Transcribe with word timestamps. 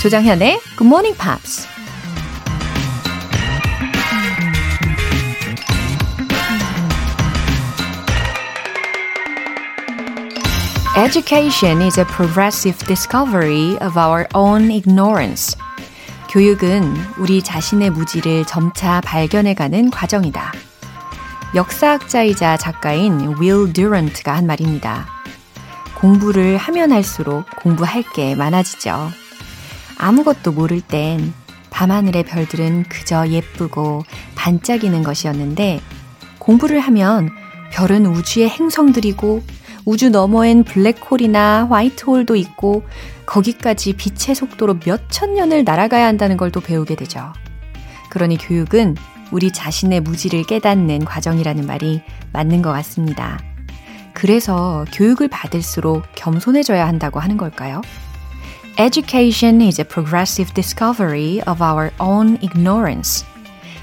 조장현의 0.00 0.58
Good 0.78 0.86
Morning 0.86 1.14
Pops. 1.14 1.68
Education 10.96 11.82
is 11.82 12.00
a 12.00 12.06
progressive 12.06 12.78
discovery 12.86 13.76
of 13.82 13.98
our 13.98 14.26
own 14.34 14.70
ignorance. 14.70 15.54
교육은 16.30 16.96
우리 17.18 17.42
자신의 17.42 17.90
무지를 17.90 18.46
점차 18.46 19.02
발견해가는 19.02 19.90
과정이다. 19.90 20.54
역사학자이자 21.54 22.56
작가인 22.56 23.34
윌 23.38 23.70
듀런트가 23.74 24.34
한 24.34 24.46
말입니다. 24.46 25.06
공부를 25.96 26.56
하면 26.56 26.90
할수록 26.90 27.44
공부할 27.56 28.02
게 28.14 28.34
많아지죠. 28.34 29.10
아무것도 30.00 30.52
모를 30.52 30.80
땐 30.80 31.32
밤하늘의 31.68 32.24
별들은 32.24 32.84
그저 32.88 33.28
예쁘고 33.28 34.02
반짝이는 34.34 35.02
것이었는데 35.02 35.80
공부를 36.38 36.80
하면 36.80 37.28
별은 37.70 38.06
우주의 38.06 38.48
행성들이고 38.48 39.42
우주 39.84 40.08
너머엔 40.10 40.64
블랙홀이나 40.64 41.68
화이트홀도 41.70 42.34
있고 42.36 42.82
거기까지 43.26 43.92
빛의 43.92 44.34
속도로 44.34 44.78
몇천 44.84 45.34
년을 45.34 45.64
날아가야 45.64 46.06
한다는 46.06 46.36
걸 46.36 46.50
또 46.50 46.60
배우게 46.60 46.96
되죠. 46.96 47.32
그러니 48.08 48.38
교육은 48.38 48.96
우리 49.30 49.52
자신의 49.52 50.00
무지를 50.00 50.42
깨닫는 50.42 51.04
과정이라는 51.04 51.66
말이 51.66 52.02
맞는 52.32 52.62
것 52.62 52.72
같습니다. 52.72 53.38
그래서 54.14 54.84
교육을 54.92 55.28
받을수록 55.28 56.04
겸손해져야 56.16 56.88
한다고 56.88 57.20
하는 57.20 57.36
걸까요? 57.36 57.80
Education 58.79 59.61
is 59.61 59.79
a 59.79 59.85
progressive 59.85 60.53
discovery 60.53 61.41
of 61.47 61.61
our 61.61 61.91
own 61.99 62.37
ignorance. 62.41 63.25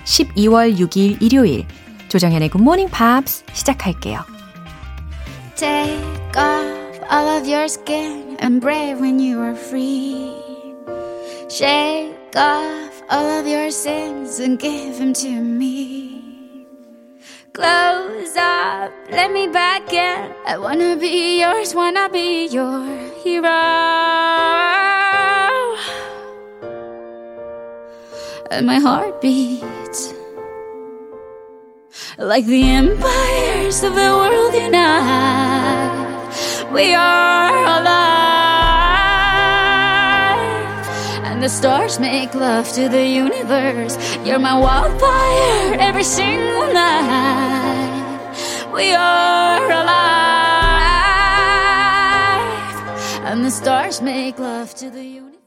12월 0.04 0.76
6일 0.76 1.22
일요일 1.22 1.64
조정현의 2.08 2.50
Good 2.50 2.62
Morning 2.62 2.90
Pops 2.92 3.44
시작할게요. 3.54 4.24
Take 5.56 6.02
off 6.36 7.00
all 7.10 7.28
of 7.28 7.48
your 7.48 7.68
skin 7.68 8.36
and 8.40 8.60
brave 8.60 9.00
when 9.00 9.18
you 9.18 9.40
are 9.40 9.54
free. 9.54 10.34
Shake 11.48 12.36
off 12.36 13.02
all 13.10 13.40
of 13.40 13.46
your 13.46 13.70
sins 13.70 14.40
and 14.40 14.58
give 14.58 14.98
them 14.98 15.14
to 15.14 15.28
me. 15.28 16.05
Close 17.57 18.37
up, 18.37 18.93
let 19.09 19.31
me 19.31 19.47
back 19.47 19.91
in. 19.91 20.31
I 20.45 20.59
wanna 20.59 20.95
be 20.95 21.39
yours, 21.41 21.73
wanna 21.73 22.07
be 22.07 22.45
your 22.45 22.85
hero. 23.23 23.49
And 28.51 28.67
my 28.67 28.77
heart 28.77 29.19
beats 29.21 30.13
like 32.19 32.45
the 32.45 32.61
empires 32.69 33.81
of 33.81 33.95
the 33.95 34.11
world 34.19 34.53
unite. 34.53 36.29
We 36.71 36.93
are 36.93 37.57
alive, 37.81 38.26
the 41.47 41.53
stars 41.53 41.97
make 41.97 42.35
love 42.35 42.69
to 42.73 42.89
the 42.89 43.07
universe. 43.07 43.97
You're 44.25 44.37
my 44.37 44.59
wildfire 44.59 45.79
every 45.79 46.03
single 46.03 46.73
night. 46.73 48.35
We 48.75 48.93
are 48.93 49.71
alive, 49.71 49.87
and 53.23 53.45
the 53.45 53.49
stars 53.49 54.01
make 54.01 54.37
love 54.37 54.75
to 54.75 54.91
the 54.91 55.05
universe. 55.05 55.37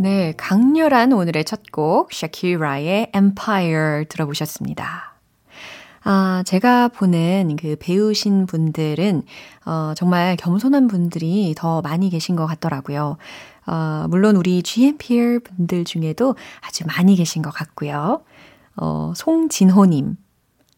네, 0.00 0.34
강렬한 0.36 1.12
오늘의 1.12 1.44
첫 1.44 1.60
곡, 1.70 2.12
샤키라의 2.12 3.12
Empire 3.14 4.06
들어보셨습니다. 4.08 5.14
아, 6.02 6.42
제가 6.44 6.88
보는 6.88 7.56
그 7.60 7.76
배우신 7.78 8.46
분들은, 8.46 9.22
어, 9.66 9.92
정말 9.94 10.34
겸손한 10.36 10.88
분들이 10.88 11.54
더 11.56 11.82
많이 11.82 12.08
계신 12.10 12.34
것 12.34 12.46
같더라고요. 12.46 13.16
어, 13.66 14.06
물론 14.08 14.36
우리 14.36 14.62
GMPR 14.62 15.40
분들 15.40 15.84
중에도 15.84 16.34
아주 16.60 16.84
많이 16.86 17.16
계신 17.16 17.42
것 17.42 17.50
같고요. 17.50 18.22
어, 18.76 19.12
송진호님. 19.14 20.16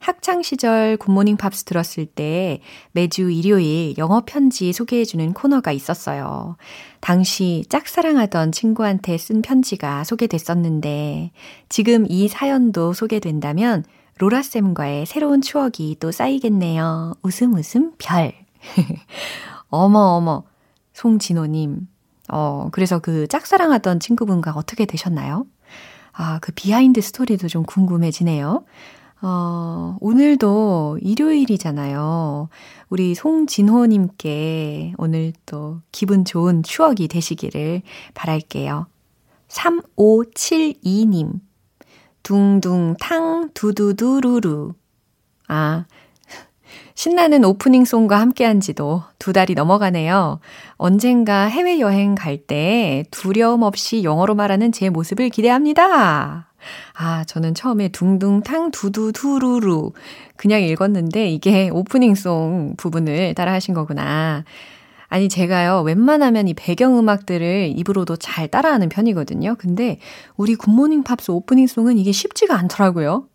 학창시절 0.03 0.97
굿모닝 0.97 1.37
팝스 1.37 1.63
들었을 1.63 2.07
때 2.07 2.61
매주 2.91 3.31
일요일 3.31 3.97
영어 3.99 4.23
편지 4.27 4.73
소개해주는 4.73 5.33
코너가 5.33 5.71
있었어요. 5.71 6.57
당시 7.01 7.65
짝사랑하던 7.69 8.51
친구한테 8.51 9.17
쓴 9.17 9.43
편지가 9.43 10.03
소개됐었는데 10.03 11.31
지금 11.69 12.05
이 12.09 12.27
사연도 12.27 12.93
소개된다면 12.93 13.85
로라쌤과의 14.19 15.07
새로운 15.07 15.41
추억이 15.41 15.97
또 16.01 16.11
쌓이겠네요. 16.11 17.15
웃음 17.23 17.55
웃음 17.55 17.93
별. 17.99 18.33
어머 19.71 19.99
어머 20.17 20.43
송진호님. 20.95 21.92
어 22.33 22.69
그래서 22.73 22.99
그 22.99 23.29
짝사랑하던 23.29 24.01
친구분과 24.01 24.53
어떻게 24.57 24.87
되셨나요? 24.87 25.47
아, 26.13 26.39
그 26.41 26.53
behind 26.53 27.01
story도 27.01 27.49
좀 27.49 27.63
궁금해지네요. 27.63 28.65
어, 29.23 29.97
오늘도 30.01 30.99
일요일이잖아요. 31.01 32.49
우리 32.89 33.15
송진호님께 33.15 34.95
오늘 34.99 35.33
또 35.47 35.81
기분 35.93 36.25
좋은 36.25 36.63
추억이 36.63 37.09
되시기를 37.09 37.83
바랄게요. 38.15 38.87
3572님. 39.49 41.41
둥둥탕 42.23 43.51
두두두루루. 43.55 44.75
아, 45.49 45.87
신나는 46.95 47.45
opening 47.45 47.85
song과 47.85 48.21
함께한 48.21 48.61
지도 48.61 49.03
두 49.19 49.33
달이 49.33 49.55
넘어가네요. 49.55 50.41
언젠가 50.77 51.45
해외여행 51.45 52.15
갈 52.15 52.47
때 52.47 53.05
두려움 53.11 53.63
없이 53.63 54.03
영어로 54.05 54.35
말하는 54.35 54.73
제 54.73 54.91
모습을 54.91 55.29
기대합니다. 55.29 56.49
아, 56.95 57.25
저는 57.25 57.55
처음에 57.55 57.89
둥둥탕 57.89 58.71
두두두루루 58.71 59.93
그냥 60.37 60.63
읽었는데 60.63 61.29
이게 61.29 61.71
opening 61.71 62.37
song 62.37 62.75
부분을 62.77 63.35
따라 63.35 63.53
하신 63.53 63.75
거구나. 63.75 64.45
아니, 65.09 65.29
제가요, 65.29 65.83
웬만하면 65.83 66.49
이 66.49 66.55
배경음악들을 66.55 67.75
입으로도 67.77 68.17
잘 68.17 68.49
따라하는 68.49 68.89
편이거든요. 68.89 69.57
근데 69.59 69.99
우리 70.37 70.55
굿모닝 70.55 71.03
팝스 71.03 71.33
opening 71.33 71.66
song은 71.66 71.99
이게 71.99 72.13
쉽지가 72.13 72.57
않더라고요. 72.59 73.27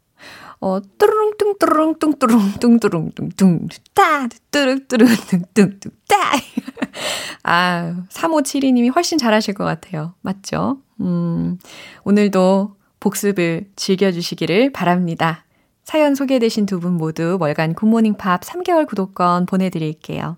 어, 0.59 0.79
뚜루룽 0.97 1.38
뚱뚜루룽 1.38 2.00
뚱뚜룽 2.00 2.51
뚱뚜룽 2.59 3.12
뚱뚱 3.16 3.68
따 3.94 4.28
뚜룩 4.51 4.88
뚜룩 4.88 5.07
뚱뚱 5.53 5.91
따 6.07 6.18
아, 7.44 7.95
3572님이 8.09 8.94
훨씬 8.94 9.17
잘하실 9.17 9.53
것 9.53 9.63
같아요. 9.63 10.16
맞죠? 10.22 10.79
음, 11.01 11.57
오늘도 12.03 12.75
복습을 13.00 13.69
즐겨주시기를 13.75 14.72
바랍니다. 14.72 15.46
사연 15.84 16.16
소개되신 16.16 16.66
두 16.66 16.79
분 16.79 16.94
모두 16.94 17.38
월간 17.40 17.73
굿모닝 17.75 18.16
팝 18.17 18.41
3개월 18.41 18.88
구독권 18.88 19.46
보내드릴게요. 19.46 20.38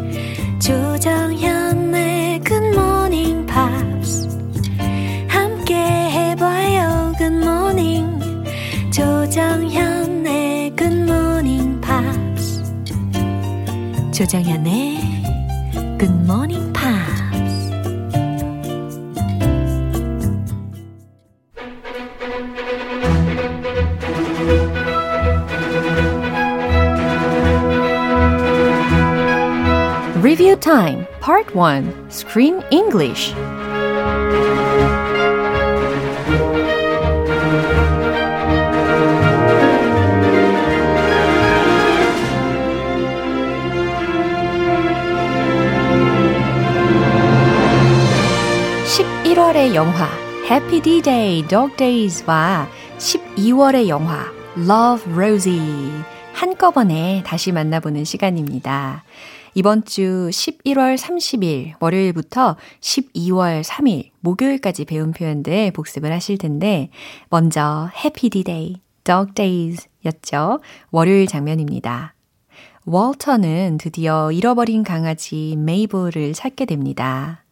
조정현의 0.61 2.39
굿모닝 2.41 3.47
팝스 3.47 4.29
함께 5.27 5.73
해봐요 5.75 7.13
굿모닝 7.17 8.19
조정현의 8.91 10.75
굿모닝 10.75 11.81
팝스 11.81 12.63
조정현의 14.11 14.99
굿모닝 15.97 16.71
팝스 16.71 17.01
Review 30.31 30.55
Time 30.55 31.05
Part 31.19 31.53
1 31.53 32.07
Screen 32.09 32.63
English 32.71 33.33
(11월의) 48.85 49.75
영화 49.75 50.07
Happy 50.49 50.81
D-Day 50.81 51.45
Dog 51.49 51.75
Days와 51.75 52.69
12월의 52.97 53.89
영화 53.89 54.31
Love 54.55 55.11
Rosie 55.11 55.91
한꺼번에 56.31 57.21
다시 57.25 57.51
만나보는 57.51 58.05
시간입니다. 58.05 59.03
이번 59.53 59.83
주 59.83 60.29
11월 60.31 60.97
30일 60.97 61.73
월요일부터 61.81 62.55
12월 62.79 63.63
3일 63.63 64.11
목요일까지 64.21 64.85
배운 64.85 65.11
표현들 65.11 65.71
복습을 65.71 66.09
하실 66.09 66.37
텐데 66.37 66.89
먼저 67.29 67.89
Happy 67.93 68.29
D-Day, 68.29 68.75
Dog 69.03 69.33
Days 69.33 69.87
였죠. 70.05 70.61
월요일 70.91 71.27
장면입니다. 71.27 72.13
월터는 72.85 73.77
드디어 73.77 74.31
잃어버린 74.31 74.83
강아지 74.83 75.55
메이블을 75.57 76.31
찾게 76.33 76.65
됩니다. 76.65 77.43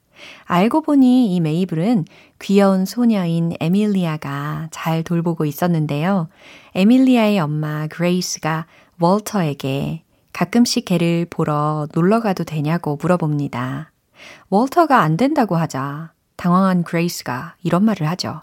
알고 0.45 0.81
보니 0.81 1.35
이 1.35 1.39
메이블은 1.41 2.05
귀여운 2.39 2.85
소녀인 2.85 3.53
에밀리아가 3.59 4.69
잘 4.71 5.03
돌보고 5.03 5.43
있었는데요. 5.43 6.29
에밀리아의 6.75 7.39
엄마 7.39 7.87
그레이스가 7.87 8.67
월터에게 9.01 10.03
가끔씩 10.33 10.85
개를 10.85 11.25
보러 11.29 11.87
놀러 11.93 12.21
가도 12.21 12.43
되냐고 12.43 12.97
물어봅니다. 13.01 13.91
월터가 14.49 14.99
안 14.99 15.17
된다고 15.17 15.55
하자 15.55 16.13
당황한 16.35 16.83
그레이스가 16.83 17.55
이런 17.63 17.83
말을 17.83 18.07
하죠. 18.09 18.41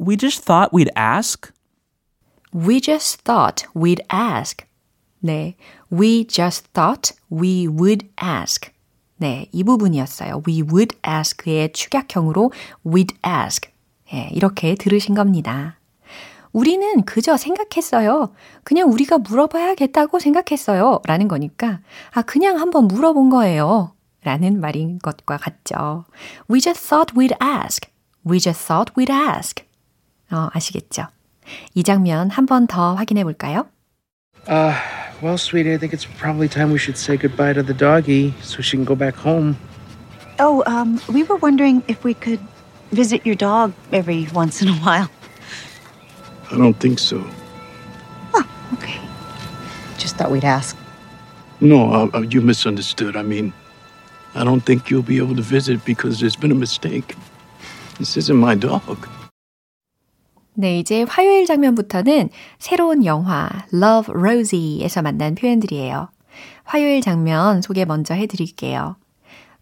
We 0.00 0.16
just 0.16 0.44
thought 0.44 0.70
we'd 0.72 0.90
ask. 0.96 1.52
We 2.54 2.80
just 2.80 3.22
thought 3.24 3.66
we'd 3.74 4.02
ask. 4.12 4.66
네. 5.20 5.56
We 5.90 6.26
just 6.26 6.72
thought 6.72 7.14
we 7.30 7.66
would 7.68 8.08
ask. 8.20 8.70
네. 9.16 9.48
이 9.52 9.62
부분이었어요. 9.62 10.42
We 10.46 10.62
would 10.62 10.96
ask의 11.06 11.72
축약형으로 11.72 12.50
we'd 12.84 13.14
ask. 13.24 13.70
네, 14.12 14.28
이렇게 14.32 14.74
들으신 14.74 15.14
겁니다. 15.14 15.78
우리는 16.52 17.02
그저 17.04 17.36
생각했어요. 17.36 18.32
그냥 18.62 18.90
우리가 18.92 19.18
물어봐야겠다고 19.18 20.18
생각했어요. 20.18 21.00
라는 21.06 21.28
거니까, 21.28 21.80
아, 22.12 22.22
그냥 22.22 22.58
한번 22.60 22.88
물어본 22.88 23.30
거예요. 23.30 23.94
라는 24.24 24.60
말인 24.60 24.98
것과 24.98 25.36
같죠. 25.38 26.04
We 26.50 26.60
just 26.60 26.86
thought 26.88 27.14
we'd 27.16 27.34
ask. 27.42 27.88
We 28.26 28.38
just 28.38 28.66
thought 28.66 28.92
we'd 28.96 29.10
ask. 29.10 29.64
어, 30.30 30.48
아시겠죠? 30.52 31.06
이 31.74 31.82
장면 31.82 32.30
한 32.30 32.46
번 32.46 32.66
더 32.66 32.94
확인해 32.94 33.24
볼까요? 33.24 33.66
Uh, 34.48 34.72
well, 35.22 35.36
sweetie, 35.38 35.72
I 35.72 35.78
think 35.78 35.92
it's 35.92 36.04
probably 36.18 36.48
time 36.48 36.70
we 36.70 36.78
should 36.78 36.96
say 36.98 37.16
goodbye 37.16 37.52
to 37.54 37.62
the 37.62 37.74
doggy 37.74 38.34
so 38.42 38.60
she 38.62 38.76
can 38.76 38.84
go 38.84 38.94
back 38.94 39.16
home. 39.16 39.56
Oh, 40.38 40.62
um, 40.66 41.00
we 41.12 41.22
were 41.24 41.36
wondering 41.40 41.82
if 41.88 42.04
we 42.04 42.14
could 42.14 42.40
visit 42.92 43.24
your 43.26 43.36
dog 43.36 43.72
every 43.92 44.28
once 44.34 44.62
in 44.62 44.68
a 44.68 44.76
while. 44.84 45.08
I 46.52 46.58
don't 46.58 46.78
think 46.78 46.98
so. 46.98 47.24
Oh, 48.34 48.46
okay. 48.74 49.00
Just 49.96 50.16
thought 50.16 50.30
we'd 50.30 50.44
ask. 50.44 50.76
No, 51.60 51.92
uh, 51.92 52.10
uh, 52.12 52.20
you 52.20 52.42
misunderstood. 52.42 53.16
I 53.16 53.22
mean, 53.22 53.52
I 54.34 54.44
don't 54.44 54.60
think 54.60 54.90
you'll 54.90 55.02
be 55.02 55.18
able 55.18 55.36
to 55.36 55.42
visit 55.42 55.84
because 55.84 56.20
there's 56.20 56.36
been 56.36 56.52
a 56.52 56.54
mistake. 56.54 57.16
This 57.98 58.16
isn't 58.16 58.36
my 58.36 58.54
dog. 58.54 59.08
네, 60.54 60.78
이제 60.78 61.04
화요일 61.08 61.46
장면부터는 61.46 62.28
새로운 62.58 63.06
영화 63.06 63.48
Love 63.72 64.12
Rosie에서 64.14 65.00
만난 65.00 65.34
표현들이에요. 65.34 66.10
화요일 66.64 67.00
장면 67.00 67.62
소개 67.62 67.86
먼저 67.86 68.12
해드릴게요. 68.14 68.96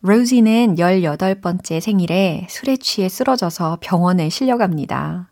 로지는 0.02 0.76
18번째 0.76 1.80
생일에 1.80 2.46
술에 2.48 2.76
취해 2.76 3.08
쓰러져서 3.08 3.78
병원에 3.80 4.28
실려갑니다. 4.30 5.29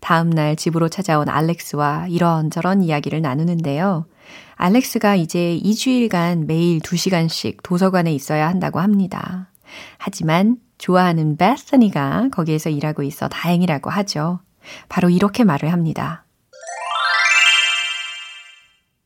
다음날 0.00 0.56
집으로 0.56 0.88
찾아온 0.88 1.28
알렉스와 1.28 2.08
이런저런 2.08 2.82
이야기를 2.82 3.20
나누는데요. 3.22 4.06
알렉스가 4.54 5.16
이제 5.16 5.58
2주일간 5.62 6.46
매일 6.46 6.80
2시간씩 6.80 7.62
도서관에 7.62 8.12
있어야 8.12 8.48
한다고 8.48 8.80
합니다. 8.80 9.50
하지만 9.98 10.58
좋아하는 10.78 11.36
베스니가 11.36 12.28
거기에서 12.32 12.70
일하고 12.70 13.02
있어 13.02 13.28
다행이라고 13.28 13.90
하죠. 13.90 14.40
바로 14.88 15.10
이렇게 15.10 15.44
말을 15.44 15.72
합니다. 15.72 16.24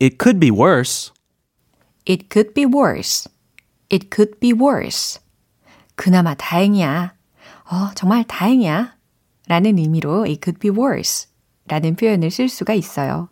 It 0.00 0.16
could 0.20 0.40
be 0.40 0.50
worse. 0.50 1.12
It 2.08 2.28
could 2.32 2.54
be 2.54 2.64
worse. 2.64 3.31
It 3.93 4.08
could 4.14 4.40
be 4.40 4.52
worse. 4.52 5.20
그나마 5.94 6.34
다행이야. 6.34 7.12
어, 7.70 7.90
정말 7.94 8.25
다행이야. 8.25 8.94
라는 9.50 9.79
의미로 9.79 10.23
it 10.23 10.38
could 10.44 10.61
be 10.61 10.70
worse. 10.70 11.29
라는 11.67 11.97
표현을 11.97 12.31
쓸 12.31 12.49
수가 12.49 12.73
있어요. 12.75 13.29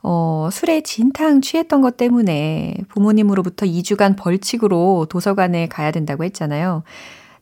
어, 0.00 0.48
술에 0.52 0.80
진탕 0.82 1.40
취했던 1.40 1.82
것 1.82 1.96
때문에 1.96 2.76
부모님으로부터 2.88 3.66
2주간 3.66 4.16
벌칙으로 4.16 5.06
도서관에 5.10 5.66
가야 5.66 5.90
된다고 5.90 6.22
했잖아요. 6.22 6.84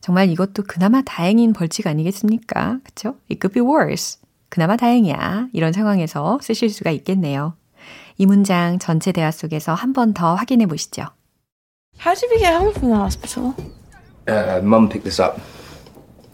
정말 0.01 0.29
이것도 0.29 0.63
그나마 0.67 1.03
다행인 1.03 1.53
벌칙 1.53 1.85
아니겠습니까? 1.85 2.79
그쵸? 2.83 3.15
It 3.29 3.37
could 3.39 3.53
be 3.53 3.61
worse. 3.61 4.19
그나마 4.49 4.75
다행이야. 4.75 5.49
이런 5.53 5.71
상황에서 5.71 6.39
쓰실 6.41 6.71
수가 6.71 6.89
있겠네요. 6.91 7.53
이 8.17 8.25
문장 8.25 8.79
전체 8.79 9.11
대화 9.11 9.29
속에서 9.29 9.75
한 9.75 9.93
번 9.93 10.13
더 10.13 10.33
확인해 10.33 10.65
보시죠. 10.65 11.03
How 12.03 12.15
did 12.15 12.31
we 12.33 12.39
get 12.39 12.53
home 12.53 12.71
from 12.71 12.89
the 12.91 12.99
hospital? 12.99 13.53
Uh, 14.27 14.59
Mum 14.65 14.89
picked 14.89 15.03
this 15.03 15.21
up. 15.21 15.39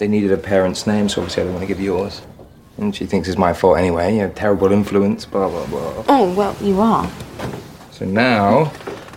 They 0.01 0.09
needed 0.09 0.33
a 0.33 0.37
parent's 0.37 0.87
name, 0.87 1.09
so 1.09 1.23
obviously 1.23 1.43
I 1.43 1.47
didn't 1.47 1.55
want 1.57 1.69
to 1.69 1.75
give 1.75 1.81
yours. 1.81 2.23
And 2.79 2.95
she 2.95 3.07
thinks 3.07 3.29
it's 3.29 3.39
my 3.39 3.55
fault 3.55 3.79
anyway. 3.79 4.15
You 4.15 4.23
know, 4.23 4.31
terrible 4.31 4.71
influence, 4.71 5.25
blah, 5.25 5.49
blah, 5.49 5.67
blah. 5.67 6.05
Oh, 6.09 6.33
well, 6.35 6.55
you 6.61 6.81
are. 6.81 7.09
So 7.91 8.05
now, 8.05 8.71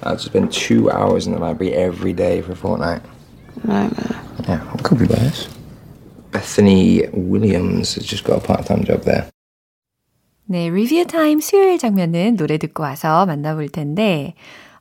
I 0.04 0.10
have 0.10 0.20
to 0.20 0.24
spend 0.24 0.54
two 0.54 0.90
hours 0.90 1.28
in 1.28 1.34
the 1.34 1.40
library 1.40 1.74
every 1.74 2.14
day 2.14 2.42
for 2.42 2.54
a 2.54 2.56
fortnight. 2.56 3.02
Nightmare. 3.66 4.22
Yeah, 4.48 4.74
it 4.74 4.84
could 4.84 5.00
be 5.00 5.06
worse. 5.06 5.50
Bethany 6.32 7.08
Williams 7.12 7.96
has 7.96 8.06
just 8.06 8.24
got 8.24 8.38
a 8.38 8.42
part-time 8.42 8.86
job 8.86 9.04
there. 9.04 9.28
네, 10.50 10.70
리뷰 10.70 11.06
타임 11.06 11.42
수요일 11.42 11.78
장면은 11.78 12.36
노래 12.38 12.58
듣고 12.58 12.82
와서 12.84 13.26
만나볼 13.26 13.70
텐데, 13.70 14.34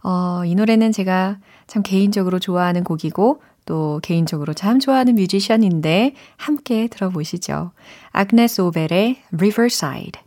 어, 0.02 0.42
이 0.46 0.54
노래는 0.54 0.92
제가 0.92 1.40
참 1.66 1.82
개인적으로 1.82 2.38
좋아하는 2.38 2.84
곡이고, 2.84 3.42
또 3.65 3.99
개인적으로 4.03 4.53
참 4.53 4.79
좋아하는 4.79 5.15
뮤지션인데, 5.15 6.15
함께 6.37 6.87
들어보시죠. 6.87 7.71
아그네스 8.11 8.61
오벨의 8.61 9.17
Riverside. 9.31 10.22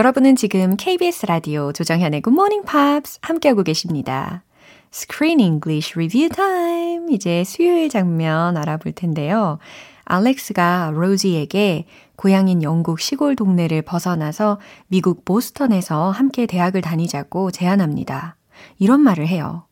여러분은 0.00 0.34
지금 0.34 0.78
KBS 0.78 1.26
라디오 1.26 1.74
조정현의 1.74 2.22
Good 2.22 2.34
Morning 2.34 2.66
Pops 2.66 3.18
함께하고 3.20 3.62
계십니다. 3.62 4.44
Screen 4.90 5.40
English 5.40 5.92
Review 5.94 6.30
Time. 6.30 7.12
이제 7.12 7.44
수요일 7.44 7.90
장면 7.90 8.56
알아볼 8.56 8.92
텐데요. 8.92 9.58
알렉스가 10.06 10.92
로지에게 10.94 11.84
고향인 12.16 12.62
영국 12.62 12.98
시골 12.98 13.36
동네를 13.36 13.82
벗어나서 13.82 14.58
미국 14.88 15.26
보스턴에서 15.26 16.10
함께 16.10 16.46
대학을 16.46 16.80
다니자고 16.80 17.50
제안합니다. 17.50 18.36
이런 18.78 19.02
말을 19.02 19.28
해요. 19.28 19.66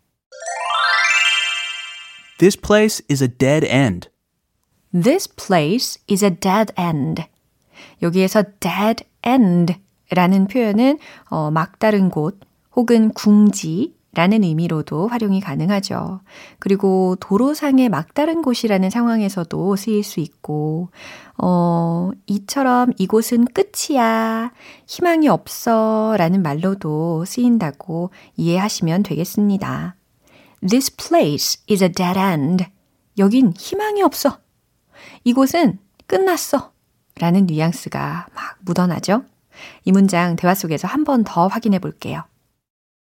This 2.39 2.61
place 2.61 3.03
is 3.11 3.23
a 3.23 3.31
dead 3.31 3.67
end. 3.67 4.11
This 4.93 5.27
place 5.27 5.99
is 6.11 6.23
a 6.23 6.31
dead 6.31 6.75
end. 6.79 7.25
여기에서 8.03 8.43
dead 8.61 9.07
end 9.27 9.88
라는 10.11 10.47
표현은 10.47 10.99
어, 11.31 11.51
막다른 11.51 12.11
곳 12.11 12.39
혹은 12.75 13.11
궁지 13.11 13.99
라는 14.15 14.43
의미로도 14.43 15.07
활용이 15.07 15.41
가능하죠. 15.41 16.21
그리고 16.59 17.17
도로상의 17.21 17.89
막다른 17.89 18.43
곳이라는 18.43 18.91
상황에서도 18.91 19.77
쓰일 19.77 20.03
수 20.03 20.19
있고, 20.21 20.89
어, 21.37 22.11
이처럼 22.27 22.93
이곳은 22.99 23.47
끝이야, 23.47 24.51
희망이 24.87 25.29
없어 25.29 26.17
라는 26.19 26.43
말로도 26.43 27.27
쓰인다고 27.27 28.11
이해하시면 28.37 29.05
되겠습니다. 29.05 29.95
This 30.67 30.97
place 30.97 31.63
is 31.71 31.85
a 31.85 31.93
dead 31.93 32.19
end. 32.19 32.65
여긴 33.19 33.53
희망이 33.57 34.03
없어. 34.03 34.39
이곳은 35.23 35.79
끝났어. 36.07 36.73
라는 37.21 37.47
뉘앙스가 37.47 38.29
막 38.35 38.57
묻어나죠? 38.63 39.25
이 39.86 39.92
문장 39.92 40.36
대화 40.36 40.54
속에서 40.56 40.88
한 40.88 41.04
번 41.04 41.24
더 41.24 41.48
확인해 41.48 41.80
볼게요. 41.80 42.24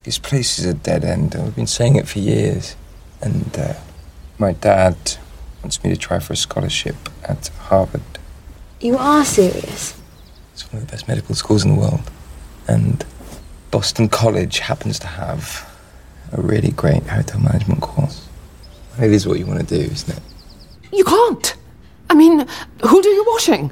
This 0.03 0.19
place 0.19 0.57
is 0.59 0.65
a 0.65 0.73
dead 0.73 1.05
end. 1.05 1.37
We've 1.37 1.55
been 1.55 1.67
saying 1.67 1.95
it 1.95 2.07
for 2.07 2.19
years. 2.19 2.75
And 3.21 3.45
uh, 3.57 3.75
my 4.39 4.53
dad 4.53 4.95
wants 5.61 5.83
me 5.83 5.91
to 5.91 5.95
try 5.97 6.19
for 6.19 6.33
a 6.33 6.35
scholarship 6.35 6.95
at 7.23 7.49
Harvard. 7.69 8.01
You 8.79 8.97
are 8.97 9.23
serious? 9.23 9.93
It's 10.53 10.65
one 10.73 10.81
of 10.81 10.87
the 10.87 10.91
best 10.91 11.07
medical 11.07 11.35
schools 11.35 11.63
in 11.63 11.75
the 11.75 11.79
world. 11.79 12.01
And 12.67 13.05
Boston 13.69 14.09
College 14.09 14.59
happens 14.59 14.97
to 14.99 15.07
have 15.07 15.69
a 16.33 16.41
really 16.41 16.71
great 16.71 17.03
hotel 17.05 17.39
management 17.39 17.81
course. 17.81 18.27
It 18.99 19.11
is 19.11 19.27
what 19.27 19.37
you 19.37 19.45
want 19.45 19.59
to 19.59 19.65
do, 19.65 19.81
isn't 19.91 20.17
it? 20.17 20.23
You 20.91 21.03
can't! 21.05 21.55
I 22.09 22.15
mean, 22.15 22.45
who 22.83 23.01
do 23.01 23.09
you 23.09 23.23
washing? 23.29 23.71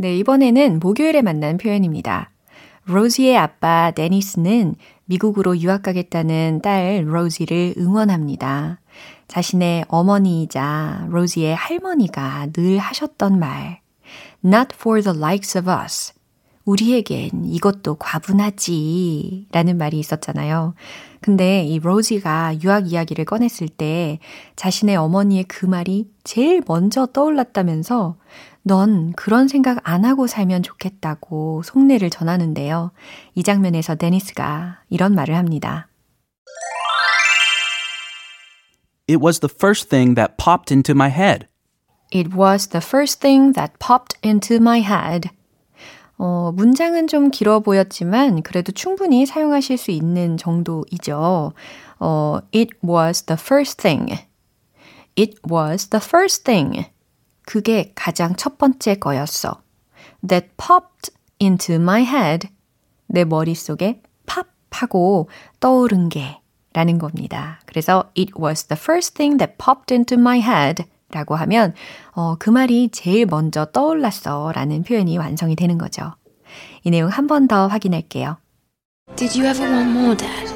네, 0.00 0.16
이번에는 0.18 0.78
목요일에 0.78 1.22
만난 1.22 1.58
표현입니다. 1.58 2.30
로지의 2.84 3.36
아빠 3.36 3.90
데니스는 3.90 4.76
미국으로 5.06 5.58
유학 5.58 5.82
가겠다는 5.82 6.60
딸 6.62 7.02
로지를 7.04 7.74
응원합니다. 7.76 8.78
자신의 9.26 9.86
어머니이자 9.88 11.08
로지의 11.10 11.56
할머니가 11.56 12.46
늘 12.52 12.78
하셨던 12.78 13.40
말. 13.40 13.80
Not 14.44 14.68
for 14.72 15.02
the 15.02 15.18
likes 15.18 15.58
of 15.58 15.68
us. 15.68 16.12
우리에겐 16.64 17.46
이것도 17.46 17.96
과분하지. 17.96 19.48
라는 19.50 19.78
말이 19.78 19.98
있었잖아요. 19.98 20.74
근데 21.20 21.64
이 21.64 21.80
로지가 21.80 22.62
유학 22.62 22.92
이야기를 22.92 23.24
꺼냈을 23.24 23.68
때 23.68 24.20
자신의 24.54 24.94
어머니의 24.94 25.44
그 25.44 25.66
말이 25.66 26.08
제일 26.22 26.62
먼저 26.68 27.06
떠올랐다면서 27.06 28.16
넌 28.62 29.12
그런 29.12 29.48
생각 29.48 29.80
안 29.88 30.04
하고 30.04 30.26
살면 30.26 30.62
좋겠다고 30.62 31.62
속내를 31.64 32.10
전하는데요. 32.10 32.92
이 33.34 33.42
장면에서 33.42 33.94
데니스가 33.94 34.80
이런 34.90 35.14
말을 35.14 35.36
합니다. 35.36 35.88
It 39.08 39.24
was 39.24 39.40
the 39.40 39.52
first 39.52 39.88
thing 39.88 40.14
that 40.16 40.34
popped 40.36 40.72
into 40.72 40.92
my 40.94 41.08
head. 41.08 41.46
It 42.10 42.36
was 42.36 42.68
the 42.68 42.84
first 42.84 43.20
thing 43.20 43.54
that 43.54 43.74
popped 43.78 44.18
into 44.22 44.56
my 44.56 44.80
head. 44.80 45.30
어, 46.18 46.52
문장은 46.54 47.06
좀 47.06 47.30
길어 47.30 47.60
보였지만 47.60 48.42
그래도 48.42 48.72
충분히 48.72 49.24
사용하실 49.24 49.78
수 49.78 49.90
있는 49.92 50.36
정도이죠. 50.36 51.52
어, 52.00 52.38
it 52.54 52.70
was 52.84 53.22
the 53.22 53.38
first 53.40 53.80
thing. 53.80 54.14
It 55.16 55.36
was 55.48 55.88
the 55.88 56.04
first 56.04 56.44
thing. 56.44 56.86
그게 57.48 57.92
가장 57.94 58.36
첫 58.36 58.58
번째 58.58 58.96
거였어. 58.96 59.62
That 60.28 60.48
popped 60.58 61.10
into 61.40 61.76
my 61.76 62.02
head. 62.02 62.48
내 63.06 63.24
머릿속에 63.24 64.02
팝 64.26 64.48
하고 64.70 65.30
떠오른 65.58 66.10
게 66.10 66.42
라는 66.74 66.98
겁니다. 66.98 67.58
그래서 67.64 68.12
it 68.18 68.32
was 68.38 68.64
the 68.64 68.78
first 68.78 69.14
thing 69.14 69.38
that 69.38 69.54
popped 69.56 69.94
into 69.94 70.18
my 70.18 70.42
head 70.42 70.84
라고 71.10 71.36
하면 71.36 71.72
어, 72.12 72.36
그 72.38 72.50
말이 72.50 72.90
제일 72.92 73.24
먼저 73.24 73.64
떠올랐어 73.64 74.52
라는 74.54 74.82
표현이 74.82 75.16
완성이 75.16 75.56
되는 75.56 75.78
거죠. 75.78 76.12
이 76.84 76.90
내용 76.90 77.08
한 77.08 77.26
번 77.26 77.48
더 77.48 77.66
확인할게요. 77.66 78.36
Did 79.16 79.40
you 79.40 79.48
ever 79.48 79.66
want 79.66 79.90
more, 79.98 80.14
Dad? 80.14 80.52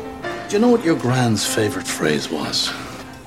Do 0.51 0.59
you 0.59 0.61
know 0.61 0.69
what 0.69 0.87
your 0.87 1.01
grand's 1.01 1.47
favorite 1.47 1.89
phrase 1.89 2.29
was? 2.31 2.71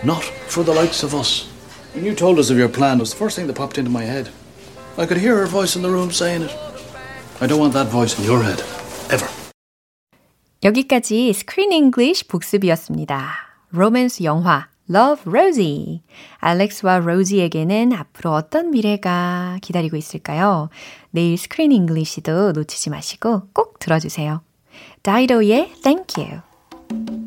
Not 0.03 0.23
for 0.53 0.63
the 0.63 0.79
likes 0.79 1.03
of 1.03 1.17
us. 1.17 1.49
When 1.95 2.03
you 2.03 2.13
told 2.13 2.39
us 2.39 2.49
of 2.49 2.57
your 2.57 2.67
plan, 2.67 2.97
it 2.97 2.99
was 2.99 3.11
the 3.11 3.17
first 3.17 3.37
thing 3.37 3.47
that 3.47 3.55
popped 3.55 3.77
into 3.77 3.89
my 3.89 4.03
head. 4.03 4.29
I 4.97 5.05
could 5.05 5.17
hear 5.17 5.37
her 5.37 5.45
voice 5.45 5.77
in 5.77 5.81
the 5.81 5.89
room 5.89 6.11
saying 6.11 6.41
it. 6.41 6.51
I 7.39 7.47
don't 7.47 7.59
want 7.59 7.71
that 7.73 7.87
voice 7.87 8.19
in 8.19 8.25
your 8.25 8.43
head. 8.43 8.61
Ever. 9.09 9.25
여기까지 10.63 11.31
스크린 11.31 11.71
잉글리쉬 11.71 12.27
복습이었습니다. 12.27 13.29
로맨스 13.69 14.23
영화 14.23 14.67
Love 14.89 15.23
Rosie. 15.31 16.01
알렉스와 16.39 16.99
로지에게는 16.99 17.93
앞으로 17.93 18.33
어떤 18.33 18.71
미래가 18.71 19.59
기다리고 19.61 19.95
있을까요? 19.95 20.69
내일 21.11 21.37
Screen 21.37 21.71
English도 21.71 22.51
놓치지 22.51 22.89
마시고 22.89 23.43
꼭 23.53 23.79
들어주세요. 23.79 24.41
다이도의 25.01 25.71
Thank 25.81 26.21
You. 26.21 27.24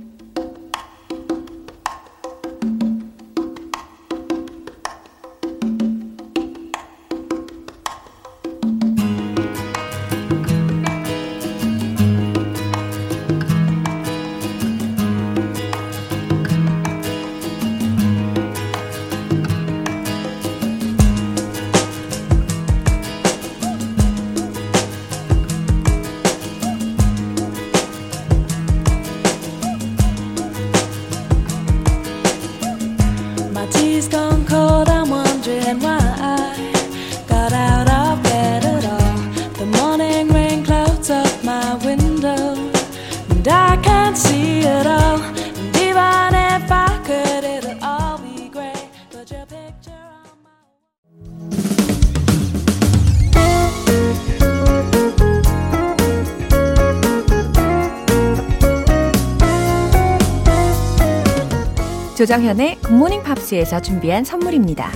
조정현의 62.19 62.81
굿모닝 62.81 63.23
팝스에서 63.23 63.81
준비한 63.81 64.25
선물입니다. 64.25 64.91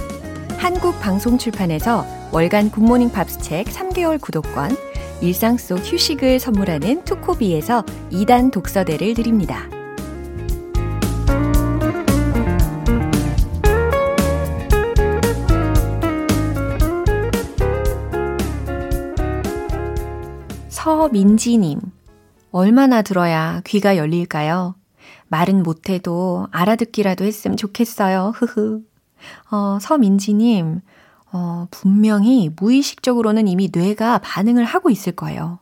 한국 0.59 0.99
방송 0.99 1.39
출판에서 1.39 2.05
월간 2.33 2.73
굿모닝 2.73 3.13
팝스 3.13 3.39
책 3.39 3.69
3개월 3.69 4.21
구독권, 4.21 4.77
일상 5.21 5.57
속 5.57 5.79
휴식을 5.79 6.41
선물하는 6.41 7.05
투코비에서 7.05 7.85
2단 8.11 8.51
독서대를 8.51 9.15
드립니다. 9.15 9.69
서민지님, 20.71 21.79
얼마나 22.51 23.03
들어야 23.03 23.63
귀가 23.65 23.97
열릴까요? 23.97 24.75
말은 25.33 25.63
못해도 25.63 26.47
알아듣기라도 26.51 27.25
했으면 27.25 27.57
좋겠어요. 27.57 28.35
흐흐. 28.37 28.83
어, 29.51 29.79
서민지님, 29.81 30.83
어, 31.33 31.67
분명히 31.71 32.51
무의식적으로는 32.55 33.49
이미 33.49 33.71
뇌가 33.73 34.19
반응을 34.19 34.65
하고 34.65 34.91
있을 34.91 35.13
거예요. 35.13 35.59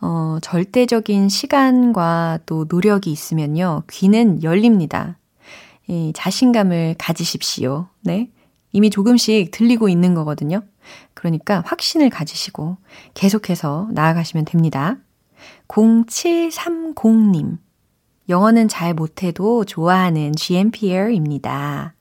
어, 0.00 0.38
절대적인 0.40 1.28
시간과 1.28 2.38
또 2.46 2.64
노력이 2.68 3.12
있으면요. 3.12 3.82
귀는 3.90 4.42
열립니다. 4.42 5.18
이 5.88 6.12
자신감을 6.14 6.96
가지십시오. 6.98 7.88
네. 8.00 8.30
이미 8.72 8.88
조금씩 8.88 9.50
들리고 9.50 9.90
있는 9.90 10.14
거거든요. 10.14 10.62
그러니까 11.12 11.62
확신을 11.66 12.08
가지시고 12.08 12.78
계속해서 13.12 13.90
나아가시면 13.92 14.46
됩니다. 14.46 14.96
0730님. 15.68 17.58
영어는 18.28 18.68
잘 18.68 18.94
못해도 18.94 19.64
좋아하는 19.64 20.34
GMPR입니다. 20.34 21.94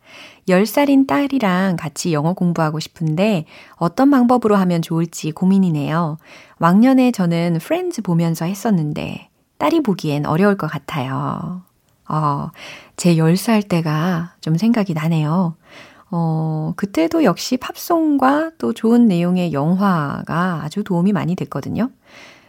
10살인 0.47 1.07
딸이랑 1.07 1.75
같이 1.75 2.13
영어 2.13 2.33
공부하고 2.33 2.79
싶은데 2.79 3.45
어떤 3.75 4.11
방법으로 4.11 4.55
하면 4.55 4.81
좋을지 4.81 5.31
고민이네요. 5.31 6.17
왕년에 6.59 7.11
저는 7.11 7.59
프렌즈 7.61 8.01
보면서 8.01 8.45
했었는데 8.45 9.29
딸이 9.57 9.81
보기엔 9.81 10.25
어려울 10.25 10.57
것 10.57 10.67
같아요. 10.67 11.63
어, 12.07 12.51
제 12.97 13.15
10살 13.15 13.67
때가 13.67 14.33
좀 14.41 14.55
생각이 14.55 14.93
나네요. 14.93 15.55
어, 16.11 16.73
그때도 16.75 17.23
역시 17.23 17.57
팝송과 17.57 18.51
또 18.57 18.73
좋은 18.73 19.07
내용의 19.07 19.53
영화가 19.53 20.61
아주 20.63 20.83
도움이 20.83 21.13
많이 21.13 21.35
됐거든요. 21.35 21.89